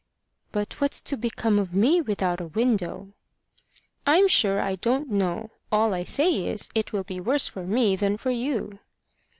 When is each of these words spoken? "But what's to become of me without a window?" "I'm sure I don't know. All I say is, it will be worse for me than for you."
"But 0.51 0.81
what's 0.81 0.99
to 1.03 1.15
become 1.15 1.59
of 1.59 1.75
me 1.75 2.01
without 2.01 2.41
a 2.41 2.47
window?" 2.47 3.13
"I'm 4.07 4.27
sure 4.27 4.59
I 4.59 4.73
don't 4.73 5.11
know. 5.11 5.51
All 5.71 5.93
I 5.93 6.05
say 6.05 6.47
is, 6.47 6.71
it 6.73 6.91
will 6.91 7.03
be 7.03 7.19
worse 7.19 7.45
for 7.45 7.67
me 7.67 7.95
than 7.95 8.17
for 8.17 8.31
you." 8.31 8.79